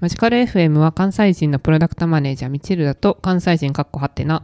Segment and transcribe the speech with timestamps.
[0.00, 4.42] マジカル FM は関西人のプロダクトマネージャーミチルダと関西人カッコハテナ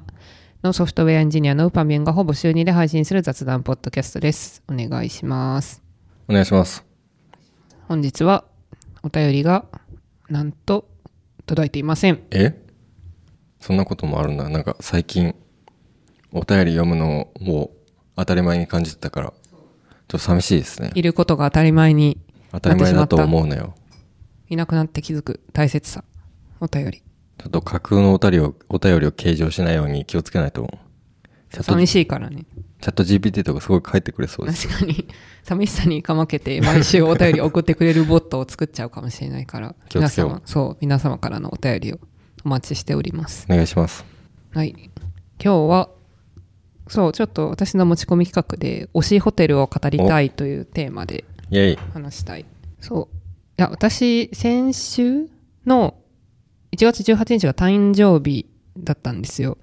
[0.62, 4.62] のソフトウェアエンジニアのウパミンがほぼ週2で配信する雑談ポッドキャストです。
[4.68, 5.82] お願いします。
[6.28, 6.84] お願いします。
[7.88, 8.44] 本日は
[9.02, 9.64] お便りが
[10.28, 10.90] なんと
[11.46, 12.22] 届いていません。
[12.32, 12.62] え？
[13.58, 14.50] そんなこともあるんだ。
[14.50, 15.34] なんか最近、
[16.32, 17.70] お便り読むのをもう
[18.16, 20.90] 当たり前に感じてたから、ちょっと寂しいですね。
[20.94, 22.18] いることが当たり前に
[22.52, 23.74] 当たり前だと思うなよ。
[24.48, 26.04] いなくなって気づく大切さ。
[26.60, 27.02] お便り。
[27.38, 30.68] ちょっと架空のお便りを、お便りを計上しないように気をつけないと。
[31.50, 32.44] 寂チしいからね。
[32.88, 34.68] ャット GPT とかすごい返ってくれそうです。
[34.68, 35.08] 確かに、
[35.42, 39.74] 寂しさにかまけて、毎週お便り送ってくれるボットを作っちゃうかもしれないから、
[40.44, 41.98] そう、皆様からのお便りを
[42.44, 43.46] お待ちしております。
[43.48, 44.04] お願いします。
[44.52, 44.70] はい。
[45.42, 45.90] 今日は、
[46.88, 51.24] そう、ちょっと私の持ち込み企画で、推しホテルを語りたいというテーマで。
[51.92, 52.44] 話したい。
[52.80, 53.15] そう。
[53.56, 55.28] や、私、先週
[55.64, 55.94] の
[56.72, 59.58] 1月18日が誕生日だったんですよ。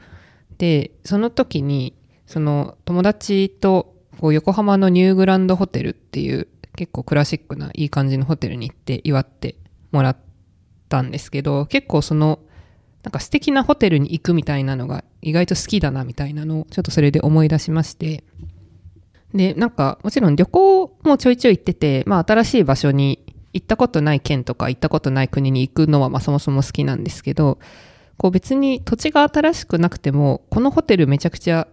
[0.58, 9.58] で、その時に、その友達とこう横浜のニューグランドホテルっていう結構クラシックないい感じのホテルに行って祝って
[9.92, 10.18] もらっ
[10.90, 12.40] たんですけど、結構その、
[13.04, 18.24] なんか素敵なホテルに行くみたいなのが意外と好きだなみたいなのをちょっとそれで思い出しまして、
[19.34, 23.23] で、なんか、もちろん旅行もちょいちょい行ってて、まあ新しい場所に
[23.54, 27.60] 行ったことない県とか行ったことない国に行くのはまあそもそも好きなんですけど、
[28.18, 31.68] こう別に土地が新しくなくても、このホテルめちゃくちゃ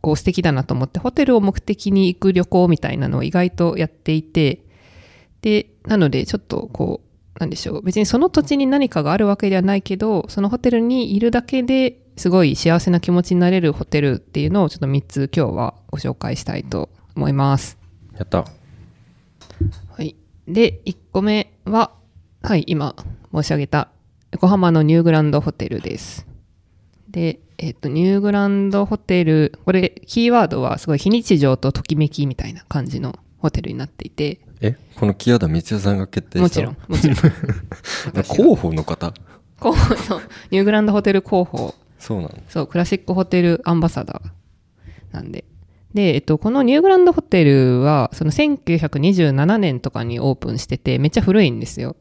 [0.00, 4.64] こう素敵だなと思って、ホテルを目的に行く旅行みたいなのを意外とやっていて、
[5.40, 7.82] で、なのでちょっとこう、なんでしょう。
[7.82, 17.78] 別にその土地に何かがあるわけではないけど、そのホテルにいるだけですごい幸せな気持ちになれるホテルっていうのをちょっと3つ今日はご紹介したいと思います。
[18.16, 18.38] やった。
[18.38, 20.16] はい。
[20.46, 21.92] で、1個目は、
[22.42, 22.94] はい、今
[23.32, 23.88] 申し上げた
[24.32, 26.26] 横浜のニューグランドホテルです。
[27.08, 36.42] で、えっと、ニューグランドホテル、これ、キーワードはすごい非日常とときめきみたいな感じのホテルになっていて、えこのキーワードは三代さんが決定した？
[36.42, 37.16] もちろん、もちろん。
[38.06, 39.14] 私が候補の方？
[39.60, 45.44] 候補の、ニューグランドホテル候補、そうなのそう、クラシックホテルアンバサダーなんで。
[45.94, 51.96] で、えっと、このニューグランドホテルは、その1927年とかにオープンしてて、めっちゃ古いんですよ。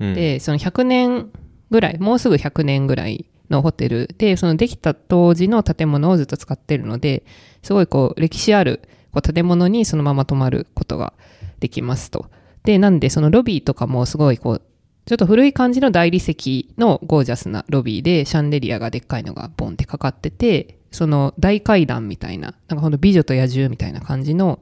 [0.00, 0.14] うん。
[0.14, 1.30] で、その100年
[1.70, 7.24] ぐらい、もうすぐ100年ぐらいのホテルで、そのできた当時の建物をずっと使ってるので、
[7.62, 11.14] すごいこう、歴史あるこう建物にそのまま泊まることが
[11.60, 12.26] できますと。
[12.64, 14.62] で、なんでそのロビーとかもすごいこう、
[15.06, 24.60] ちょっと古い感じの大理石のゴージャスなロビーで、シャンデリアがでっかいのがボンってかかってて、その大階段みたいな、なんかほんと美女と野獣みたいな感じの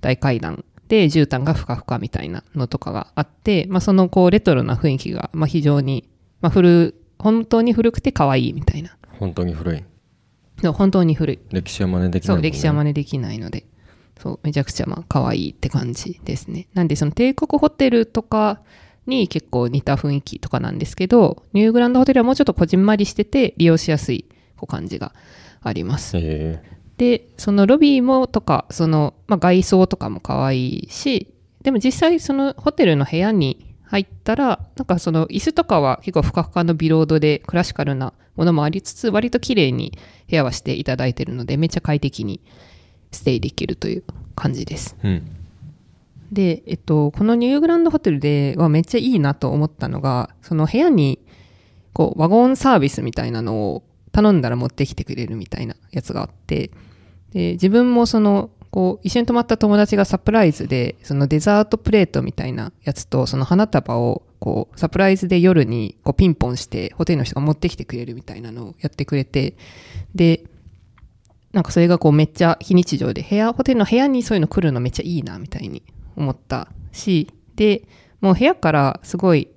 [0.00, 6.08] 大階段で絨毯がふかふかみたいなのとかがあって、まあそのこうレトロな雰囲気が、まあ非常に、
[6.40, 8.96] まあ古、本当に古くて可愛いみたいな。
[9.18, 9.82] 本当に古い。
[10.62, 11.38] でも本当に古い。
[11.50, 13.66] 歴史は真似できないそう、歴史は真似できないので。
[14.22, 16.68] そう、めちゃくちゃまあ可愛いって感じですね。
[16.74, 18.60] なんでその帝国ホテルとか
[19.06, 24.26] に結構似た雰囲気とかなんですけど、ニューグランドホテルはもうちょっとこじんまりしてて利用しやすい
[24.56, 25.12] こう感じが
[25.64, 26.16] あります。
[26.16, 26.62] え
[26.96, 39.98] で、そのロビーもとか、その、まあ、外装とかも可愛いし、でも実際そのホテルの部屋に入ったら、なんかその椅子とかは結構ふかふかのビロードでクラシカルなものもありつつ、割と綺麗に
[40.28, 42.40] 部屋はしていただいてるので、めっちゃ快適に
[43.10, 44.04] ステイできるという
[44.36, 44.96] 感じです。
[45.02, 45.36] ー、うん。
[46.32, 51.18] で、えっと、このニューグランドホテルではめっちゃいいなと思ったのが、その部屋に、
[51.92, 53.82] こう、ワゴンサービスみたいなのを
[54.14, 56.70] 頼んだら持ってきてくれるみたいなやつがあって、
[57.32, 69.56] で、自分もその、こう、一緒に泊まった友達がサプライズで、そのデザートプレートみたいなやつと、その花束を、こう、サプライズで夜に、こう、ピンポンして、ホテルの人が持ってきてくれるみたいなのをやってくれて、
[70.14, 70.44] で、
[71.52, 75.82] なんかそれがこうめっちゃ非日常で、部屋、ホテルの部屋にそういうの来るのめっちゃいいな、みたいに
[76.16, 77.88] 思ったし、で、
[78.20, 79.48] もう部屋からすごい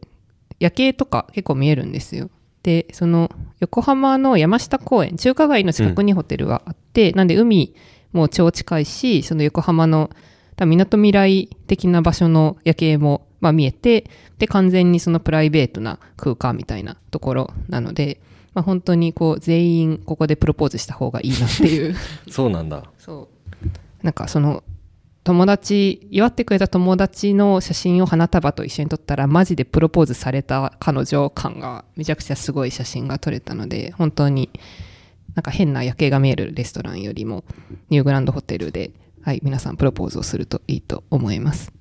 [0.60, 2.30] 夜景とか結構見えるんですよ。
[2.68, 3.32] で、その
[3.62, 7.74] 横浜の山下公園、中華街の近くにホテルはあって、なんで海
[8.12, 10.10] も超近いし、その横浜の
[10.58, 18.20] 多分港未来的な場所の夜景もまあ見えて、で、完全にそのプライベートな空間みたいなところなので、
[18.54, 21.96] まあ本当にこう全員ここでプロポーズした方がいいなっていう。
[22.30, 22.84] そうなんだ。
[22.98, 23.30] そ
[23.64, 23.68] う。
[24.04, 24.62] なんかその、
[25.28, 34.50] 友達、祝ってくれた友達の写真を花束と一緒に撮ったら、マジでプロポーズされた彼女感がめちゃくちゃすごい写真が撮れたので、本当に
[35.36, 37.44] なんか変な夜景が見えるレストランよりも、
[37.90, 38.92] ニューグランドホテルで、
[39.22, 41.74] はい、皆さんプロポーズをするといいと思います。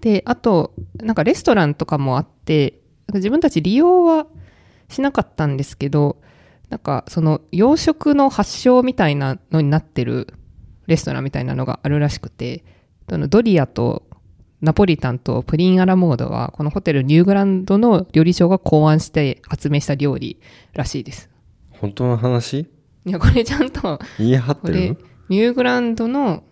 [0.00, 4.28] で、あと、なんかレストランとかもあって、なんか自分たち利用は
[4.88, 6.18] しなかったんですけど、
[6.70, 10.34] なんかその洋食の発祥みたいなのになってる
[10.86, 12.64] レストランみたいなのがあるらしくて、
[13.08, 14.02] そのドリアと
[14.60, 20.40] ナポリタンとプリンアラモードは、このホテルニューグランドの料理長が考案して発明した料理
[20.72, 21.28] らしいです。
[21.70, 22.66] 本当の話？
[23.04, 24.96] いや、これちゃんと、言い張ってる、
[25.28, 26.44] ニューグランドの、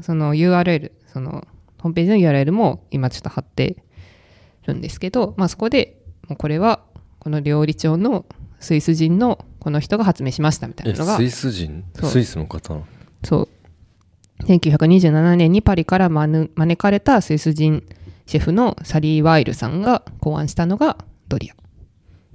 [0.00, 1.46] その URL、その、
[1.78, 3.84] ホームページの URL も今ちょっと貼って
[4.66, 6.80] るんですけど、まあそこで、もうこれは、
[7.20, 8.26] この料理長の
[8.58, 11.16] スイス人のこの人が発明しましたみたいえなのが。
[11.16, 11.84] ス、イス人？
[12.02, 12.82] スイスの方
[13.22, 13.48] そう。
[14.44, 17.84] 1927年にパリから招招かれたスイス人
[18.26, 20.98] シェフのサリー・ワイルさんが考案したのが
[21.28, 21.54] ドリア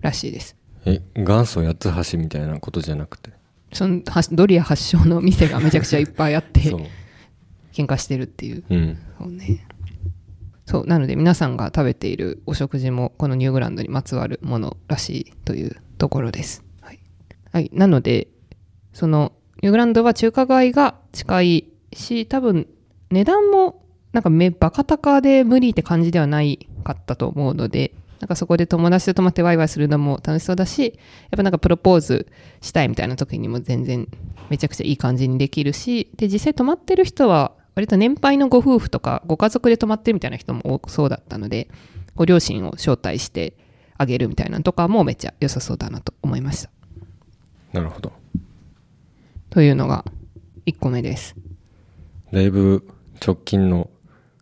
[0.02, 0.56] らしいです。
[0.86, 3.32] え元祖八つ橋みたいなことじゃなくて？
[3.74, 6.82] そのはドリア発祥の店がめちゃくちゃいっぱいあって そう
[7.74, 8.64] 喧嘩してるっていう。
[8.70, 9.66] うんそうね。
[10.66, 10.88] そう。
[10.88, 16.64] なので皆さんが食べているお食事もこのニューグランドにまつわるものらしいというところです。
[16.82, 17.00] はい。
[17.52, 17.70] はい。
[17.74, 18.28] なので、
[18.94, 22.68] そのニューグランドは中華街が近いし、多分
[23.12, 31.00] 値段もなんかめバカ高で無理って感じではないかったと思うので、なんかそこで友達と泊まってワイワイするのも楽しそうだし、
[31.32, 32.28] やっぱなんかプロポーズ
[32.62, 34.08] したいみたいな時にも全然
[34.50, 41.70] めちゃくちゃいい感じにできるし、で、実際泊まってる人は割と年配のご夫婦とかご家族で泊まってるみたいな人も多そうだったので、
[42.16, 43.54] ご両親を招待して
[43.98, 46.70] あげるみたいなのとかもめっちゃ良さそうだなと思いました。
[47.72, 48.12] なるほど
[49.50, 50.04] というのが
[50.66, 51.36] 1個目です。
[52.32, 52.88] だいぶ
[53.26, 53.90] 直近の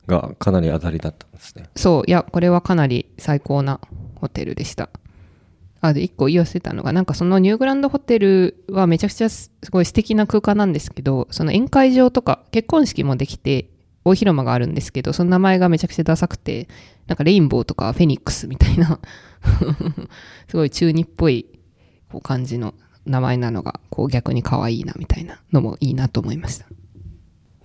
[0.07, 3.79] がかなり当たりだったんですねそう、いや、これはかなり最高な
[4.15, 4.89] ホテルでした。
[5.81, 13.69] あ、で、一個言い忘れたのが、なんかそのニューグランドホテルはめちゃくちゃすすごい素敵な空間なんですけど、その宴会場とか結婚式もできて、
[14.03, 16.67] 大広間があるんですけど、その名前がめちゃくちゃダサくて、
[17.07, 18.99] なんかレインボーとかフェニックスみたいな、
[20.47, 21.45] すごい中二っぽい
[22.09, 22.73] こう感じの
[23.05, 26.65] 名前なのが、こう逆に可愛いなみたいなのもいいなと思いました。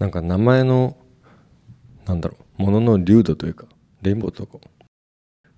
[0.03, 0.97] なんか名前の
[2.07, 3.67] なんだろうものの流度というか
[4.03, 4.59] レインボーとか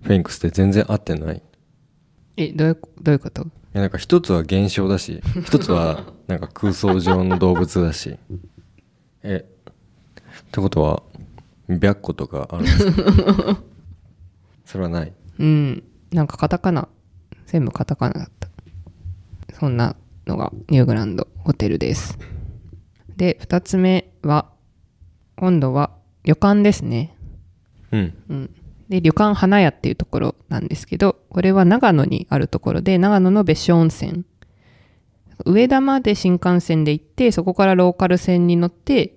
[0.03, 1.41] フェニックスって全然合ってないい
[2.43, 3.47] え、どういう、どういうこと？
[3.73, 8.17] やなんか一つは現象だし一つは なんか空想上の動物だし
[9.23, 9.43] え
[10.41, 11.01] ってことは
[11.67, 13.59] 白虎とかあるんですか？
[14.63, 15.83] それはないうん。
[16.11, 16.87] なんかカタカナ、
[17.47, 18.47] 全部カタカナだった。
[19.59, 19.95] そんな
[20.27, 22.19] のがニューグランドホテルです。
[23.17, 24.49] で、二つ目は、
[25.37, 25.91] 今度は
[26.23, 27.15] 旅館ですね。
[27.91, 28.55] うんうん。
[28.89, 34.25] で、旅館花屋っていうところなんですけど、これは長野にあるところで、長野の別所温泉。
[35.45, 39.15] 上田まで新幹線で行って、そこからローカル線に乗って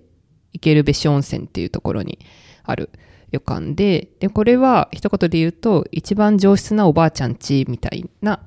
[0.53, 2.19] 行ける別所温泉っていうところに
[2.63, 2.89] ある
[3.31, 8.41] 旅館で、で、これは一言で言うと、一番上質なおばあちゃん家みたいな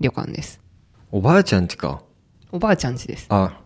[0.00, 0.60] 旅館です。
[1.10, 2.02] おばあちゃんちか
[2.50, 3.26] おばあちゃん家です。
[3.28, 3.61] あ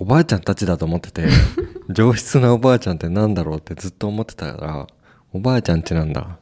[0.00, 1.26] おばあちゃんたちだと思ってて
[1.90, 4.86] 上質なおばあちゃんってなんだろうってずっと思ってたから
[5.32, 6.38] おばあちゃんちなんだ。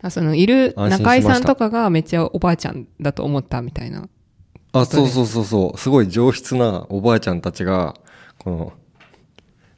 [0.00, 4.08] あその、いる中井さんとかがめっちゃおばあちゃんだと思ったみたいな。
[4.72, 5.78] あそうそうそうそう。
[5.78, 7.94] すごい上質なおばあちゃんたちが
[8.38, 8.72] この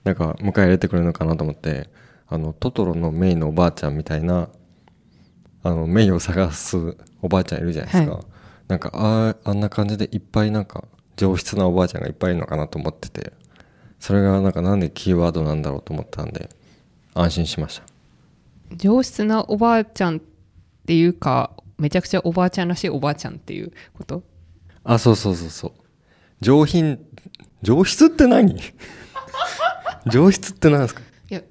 [0.04, 1.88] なんか迎え入れてくれるのかなと思って
[2.28, 4.48] あのトトロのメイのおばあちゃんみたいな
[5.62, 8.24] あのメイを探すおばあちゃんいるじゃないですか、は
[8.68, 10.84] なんかあああんな感じでいっぱいなんか
[11.20, 13.34] 上質なおばあちゃんがいっぱいいるのかなと思ってて
[13.98, 16.48] それがなんかなんでキーワードなんだろうと思ったんで
[17.12, 17.78] 安心しまし
[18.70, 18.76] た。
[18.76, 20.20] 上質なおばあちゃんっ
[20.86, 24.22] ていうか、めちゃくちゃおばあちゃんらしいおばあちゃんっていうこと？
[24.84, 25.72] あそうそうそうそう。
[26.40, 26.98] 上品
[27.62, 28.56] 上質って何？
[30.10, 31.02] 上質って何ですか？
[31.30, 31.42] いや、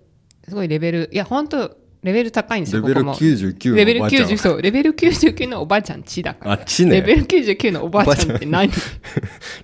[0.48, 3.16] すごいレベル、いや、本当レベル高いんですよ、レベルここも。
[3.16, 6.52] 99レベルのおばあちゃん90、そう、レベル99のおばあちゃんちだから。
[6.54, 8.72] あちねレベル99のおばあちゃんって何？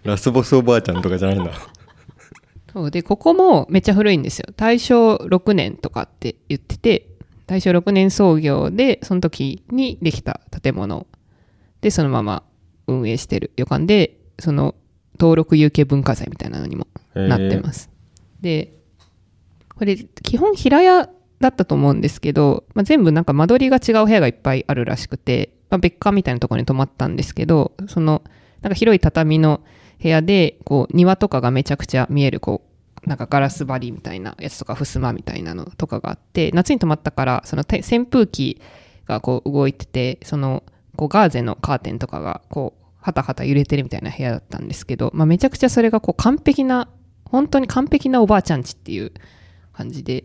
[0.04, 1.52] ラスボスおばあちゃんとかじゃないんだ
[2.74, 4.48] そうで、ここもめっちゃ古いんですよ。
[4.58, 7.08] 大正6年とかって言ってて、
[7.48, 11.08] 大正6年創業で、その時にできた建物
[11.80, 12.44] で、そのまま
[12.88, 14.76] 運営してる旅館で、その
[15.18, 17.90] 登録有形文化財みたいなのにもなってます。
[18.42, 18.74] で、
[19.74, 28.24] これ基本平屋だったと思うんですけど、まあ、全部なんか間取りが違う部屋がいっぱいあるらしくて、まあ、別館みたいなところに泊まったんですけど、その
[28.62, 29.62] なんか広い畳の
[30.02, 32.62] 部屋で、こう庭とかがめちゃくちゃ見える、こ
[33.06, 38.60] う、なんかガラス張りみたいなやつとか、襖みたいなのとかがあって、夏に泊まったから、その扇風機
[39.06, 40.64] がこう動いてて、その、
[40.96, 46.90] こうガーゼのカーテンとかがこう、はたはた揺れてるみたいな部屋だったんですけど、まあめちゃくちゃそれがこう完璧な、
[47.26, 49.12] 本当に完璧なおばあちゃんちっていう
[49.74, 50.24] 感じで、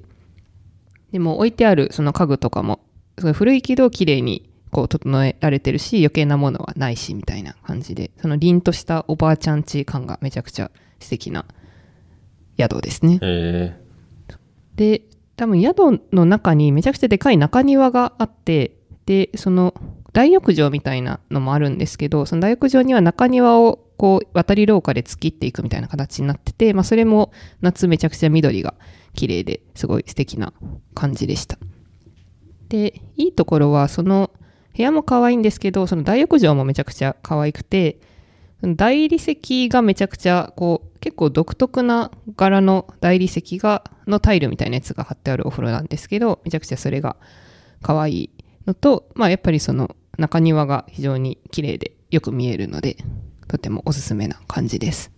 [1.13, 2.81] でも置いてあるその家具とかも、
[3.19, 11.45] すごい古いけど綺麗にこう整えられてるし、余計なものはないし、みたいな感じで、その凛としたおばあちゃん家感がめちゃくちゃ素敵な
[12.59, 13.19] 宿ですね。
[13.23, 13.81] え
[14.77, 15.03] で、
[15.37, 18.77] 多分宿の中にめちゃくちゃでかい中庭があって、
[19.07, 19.75] で、その
[20.13, 28.75] 大浴場みたいなのもあるんですけど、その大浴場には中庭をこう渡り廊下で突きっていくみたいな形になってて、まあそれも夏めちゃくちゃ緑が
[29.15, 30.53] 綺麗ですごい素敵な
[30.95, 31.59] 感じでした。
[32.69, 34.31] で、いいところはその
[34.77, 38.01] 部屋も可愛いんですけど、その大浴場もめちゃくちゃ可愛くて、
[38.63, 47.17] 大理石がめちゃくちゃこう結構独特な柄の大理石がのタイルみたいなやつが貼ってあるお風呂なんですけどめちゃくちゃそれが
[47.81, 48.31] 可愛い
[48.67, 52.99] のとまあやっぱりその中庭が非常に綺麗でよく見えるので
[53.49, 55.11] とてもおすすめな感じです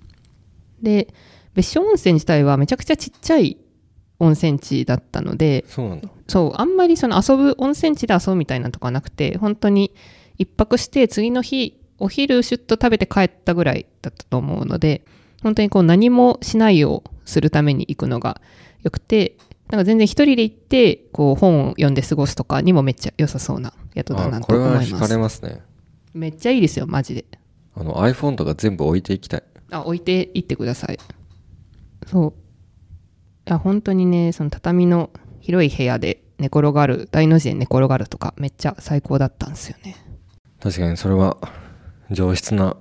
[0.81, 1.13] で
[1.55, 3.59] 別所温泉自体はめちゃくちゃちっちゃい
[4.23, 9.93] 温泉地だったのでー、そうなんだそう、あんまりその遊ぶ、温泉地で遊ぶみたいなとかなくて、本当に
[10.39, 15.05] 一泊して次の日、お昼シュッと食べて帰ったぐらいだったと思うので、
[15.43, 18.41] 本当にこう何もしないをするために行くのが
[18.83, 19.37] 良くて、
[19.71, 24.95] なんか全然一人で行って、こう本を読んで過ごすとかにもめっちゃ良さそうな宿だなとれ思います。
[24.95, 25.61] は惹かれますね
[26.15, 27.25] めっちゃいいですよ、マジで。
[27.75, 30.99] あの iPhone とか全部置いていきたいあ、置いていってください。
[32.07, 32.42] そう。
[33.47, 39.97] いや、本当にね、その畳の広い部屋で寝転がる、大の字で寝転がるとか、めっちゃ最高だったんですよね。
[40.61, 41.37] 確かにそれは
[42.11, 42.77] 上質な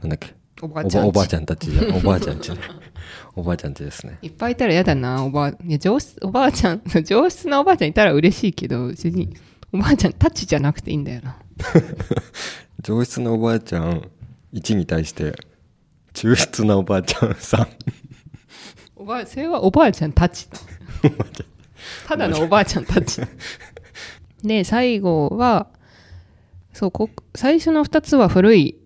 [0.00, 2.58] なんだっけおおばあちゃんおばあちゃんたちじゃ おばあちゃんちね。
[3.34, 4.18] おばあちゃんちですね。
[4.22, 9.34] いっぱいいたら嫌だな、おばあ、上質、おばあちゃん、上質なおばあちゃんいたら嬉しいけど、別に、
[9.72, 11.38] おばあちゃんたちじゃなくていいんだよな。
[12.82, 14.08] 上質なおばあちゃん
[14.52, 15.34] 1に対して
[16.12, 17.68] 中質なおばあちゃん3
[19.00, 20.46] おばあ、それはおばあちゃんたち。
[22.06, 23.22] ただのおばあちゃんたち。
[24.44, 25.68] で、最後は、
[26.74, 28.76] そう、こ最初の2つは古い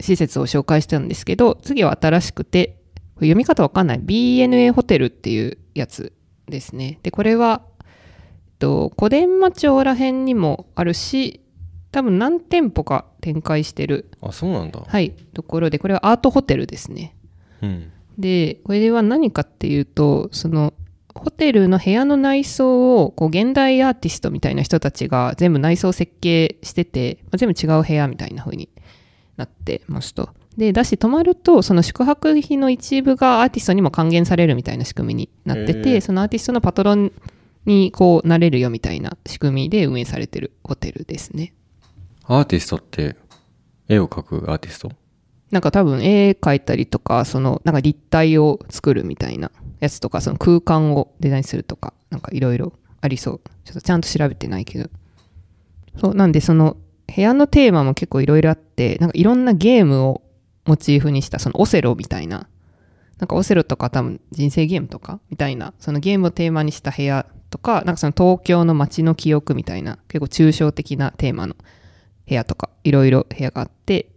[0.00, 2.76] 施設を紹介したんですけど、次は新しくて、
[3.14, 4.00] 読み方わかんない。
[4.00, 6.12] BNA ホテルっていうやつ
[6.46, 6.98] ですね。
[7.02, 7.86] で、これは、えっ
[8.58, 11.40] と、小伝馬町ら辺にもあるし、
[11.90, 17.16] 多分何店舗か展開してる、あそうなんだはい、ところで、これはアートホテルですね。
[17.62, 20.74] うんで、これは何かっていうと、その、
[21.14, 28.70] ホテルの部屋の内装を、こう、現代アーティストみたいな人たちが全部内装設計してて、まあ全部違う部屋みたいな風に
[29.36, 30.30] なってますと。
[30.56, 37.12] で、だし、泊まると、その宿泊費の一部がアーティストにも還元されるみたいな仕組みになってて、そのアーティストのパトロン
[37.64, 41.54] にこう、なれるよみたいな仕組みで運営されてるホテルですね。
[42.24, 43.16] アーティストって
[43.88, 44.92] 絵を描くアーティスト？
[45.52, 53.40] なんか多分絵描いたりとか、そのなんか立体を作るみたいなやつとか、その空間をデザインするとか、なんかいろいろありそう。
[53.64, 54.88] ちょっとちゃんと調べてないけど。
[56.00, 56.78] そう、なんでその
[57.14, 60.22] 部屋のテーマも結構いろいろあって、なんかいろんなゲームを
[60.64, 62.48] モチーフにした、そのオセロみたいな、
[63.18, 71.56] なんかオセロとか多分人生ゲームとかみたいな、そのゲームをテーマにした部屋とか、なんかその東京の街の記憶みたいな、結構抽象的なテーマの
[72.26, 74.11] 部屋とか、いろいろ部屋があって、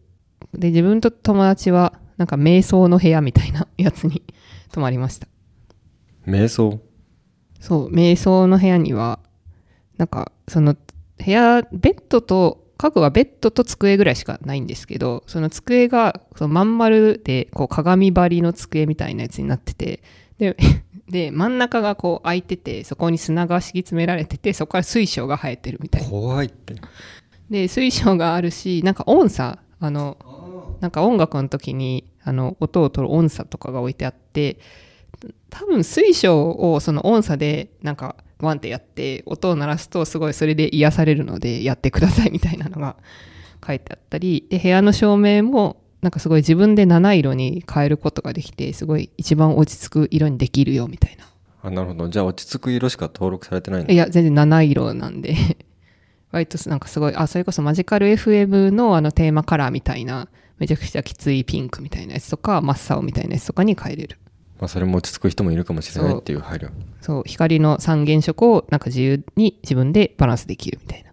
[0.57, 4.23] で、自分と友達は、なんか瞑想の部屋みたいな やつに
[4.71, 5.27] 泊まりました。
[6.25, 6.79] 瞑想？
[7.59, 9.19] そう、瞑想の部屋には、
[9.97, 10.75] なんか、その、
[11.23, 20.01] 部屋、ベッドと、家具はベッドと机ぐらいしかないんですけど、その机が、そのまん丸で、こう、鏡張りの机みたいなやつになってて、
[20.37, 20.57] で、
[21.09, 26.09] で、真ん中がこう開いてて、そこに砂が敷き詰められてて、そこから水晶が生えてるみたいな。
[26.09, 26.75] 怖いって
[27.49, 30.17] で、水晶があるし、なんか音差、あの、
[30.81, 34.59] なんか音楽の時に、あの、音を取る音差とかが置いてあって、
[35.49, 42.97] 多分水晶をその音差で、なんか、ワンってやって、音を鳴らすと、すごいそれで癒されるので、やってくださいみたいなのが
[43.65, 51.25] 書いてあったり、で、部屋の照明も、なんかすごい自分で七色に変えることができて、すごい一番落ち着く色にできるよみたいな。
[51.63, 52.09] あなるほど。
[52.09, 55.35] じゃあ落ち着く色しか登録されてないんだいや、全然七色なんで、
[56.31, 60.27] 割となんかすごい、あ、それこそマジカル FM のあのテーマカラーみたいな、
[60.57, 64.17] めちゃくちゃきついピンクみたいなやつとか、真っ青みたいなやつとかに変えれる。
[64.59, 66.69] まあ、それも落ち着く人もいるかもしれないっていう配慮
[67.01, 71.11] そう、光の三原色をなんか自由に自分でバランスできるみたいな。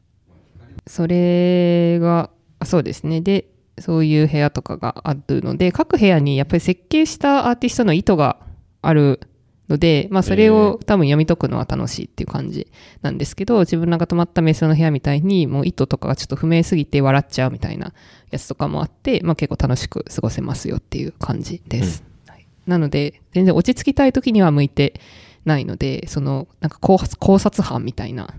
[0.87, 2.31] それが、
[2.61, 3.21] あそうですね。
[3.21, 3.47] で、
[3.79, 8.39] そういう部屋とかがあるので、各部屋にやっぱり設計したアーティストの意図が
[8.81, 9.21] ある
[9.69, 12.67] ので、まあそれを多分読み解くのは楽しいっていう感じ
[13.03, 17.93] なんですけど、自分なんか泊まった瞑想の部屋みたいに、もう意図とかがちょっと不明すぎて笑っちゃうみたいな
[18.31, 22.03] やつとかもあって、まあ結構楽しく過ごせますよっていう感じです。
[22.27, 25.01] はいなので、全然落ち着きたい時には向いて
[25.45, 28.35] ないので、その、なんか考察考察班みたいな、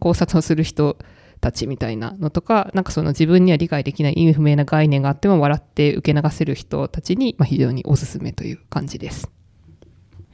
[0.00, 0.96] 考察をする人
[1.40, 9.30] たちみたいなのとか、なんかその自分には理解できない意味不明な概念があっても笑って受け流せる人たちに、まあ、非常におすすめという感じです。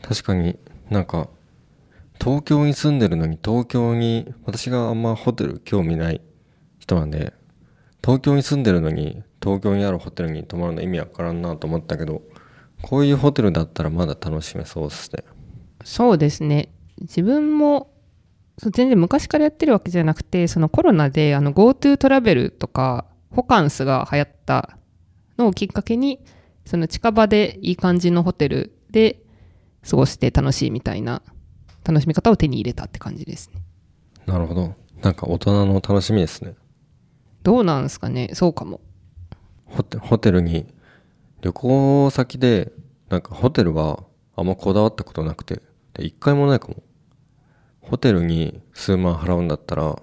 [0.06, 0.58] 確かに
[0.90, 1.28] なんか
[2.20, 6.20] 東京に住んでるのに東京に私があんまホテル興味ない
[6.78, 7.32] 人なんで
[8.02, 12.23] 東京に住んでるのに東京にあるホテルに泊まるの意味わからんなと思ったけど
[12.82, 15.25] こういうホテルだったらまだ楽しめそうですね
[15.84, 16.70] そうですね。
[17.00, 17.90] 自分も、
[18.58, 24.78] 全然昔からやってるわけじゃなくて、そのコロナで GoTo トラベルとか、ホカンスが流行った
[25.38, 26.25] のをきっかけに、
[26.64, 29.23] その近場でいい感じのホテルで
[29.88, 31.22] 過ごして楽しいみたいな
[31.84, 33.62] 楽しみ方を手に入れたって感じですね。
[34.26, 34.74] なるほど。
[35.02, 36.54] なんか大人の楽しみですね。
[37.42, 38.30] どうなんですかね？
[38.32, 38.80] そうかも。
[39.66, 40.66] ホテホテルに
[41.42, 42.72] 旅行先で
[43.10, 44.04] なんかホテルは
[44.36, 45.60] あんまこだわったことなくて。
[45.92, 46.82] で一回もないかも。
[47.80, 50.00] ホテルに数万払うんだったら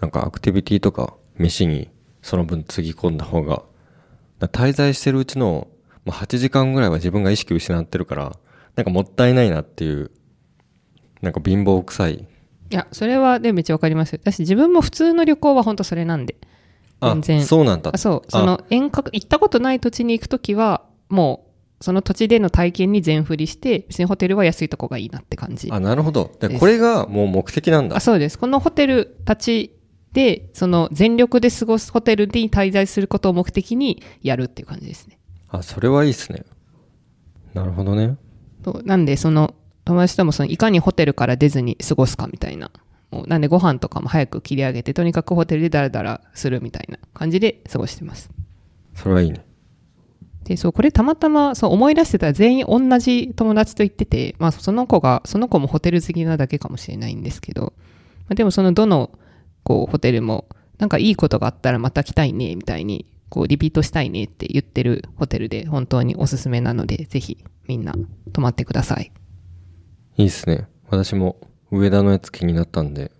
[0.00, 1.90] なんかアクティビティとか飯に
[2.22, 3.62] その分つぎ込んだ方が
[4.38, 5.68] だ滞在してるうちの、
[6.06, 8.36] まあ、8時間ぐらいは自分が意識失ってるから
[8.76, 10.10] なんかもったいないなっていう
[11.22, 12.26] なんか貧乏臭い
[12.70, 14.18] いや、それはでめっちゃわかりますよ。
[14.22, 16.36] 私自分も普通の旅行は本当それなんで。
[16.98, 18.30] あ全然そうなんだあそう。
[18.30, 21.46] その遠隔、行ったことない土地に行くときは、も
[21.80, 25.68] う、その土地での体験に全振りして、別にホテルは安いとこがいいなって感じ。
[25.70, 28.38] あなるほどでこれがもう目的なんだあそうです。
[28.38, 29.76] このホテルたち
[30.12, 35.18] で、その全力で過ごすホテルに滞在することを目的にやるっていう感じですね。
[35.50, 36.42] あそれはいいっすね
[37.54, 38.16] なるほどね
[38.66, 39.54] そうなんで、その、
[39.84, 42.72] 友達ともそのいかにホテルから出ずに過ごすかみたいな。
[43.12, 48.28] もうなんでご飯とかも早く切り上げて、とにかくホテルでダラダラするみたいな感じで過ごしてます。
[48.94, 49.46] それはいいね
[50.42, 57.72] で、そう、これたまたまそう思い出してたら全員同じ友達と行ってて、まあその子が、その子もホテル好きなだけかもしれないんですけど、
[58.28, 59.12] まあ、でもそのどの、
[59.62, 60.46] こう、ホテルも、
[60.78, 67.94] なんかいいことがあったらまた来たいね、みたいに、こう、リピートしたいねって言ってるホテルで本当におすすめなので、ぜひみんな
[68.32, 69.12] 泊まってください。
[70.16, 70.66] いいっすね。
[70.88, 71.36] 私も
[71.70, 73.12] 上田のやつ気になったんで、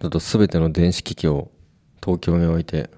[0.00, 1.50] ちょっとすべての電子機器を
[2.00, 2.90] 東京に置いて、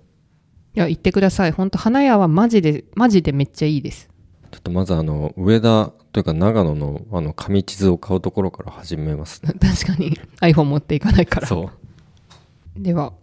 [0.75, 1.53] いや、行ってください。
[1.53, 4.11] 本当花屋はマジで、マジでめっちゃいいです。
[4.51, 9.55] ちょっとまずあの、上田というか長野のあの、紙地図を買うところから始めますね。
[9.59, 11.47] 確かに iPhone 持っていかないから。
[11.47, 11.71] そ
[12.79, 12.83] う。
[12.83, 13.15] では、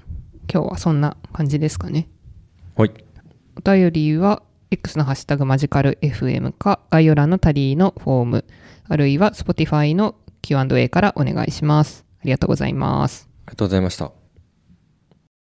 [0.51, 2.09] 今日はそんな感じですかね。
[2.75, 2.91] はい。
[3.55, 8.45] お便りは X のハッシュタグマジカル FM か概要欄のタリーのフォーム
[8.89, 12.05] あるいは Spotify の Q&A からお願いします。
[12.19, 13.29] ありがとうございます。
[13.45, 14.22] ありがとうございました。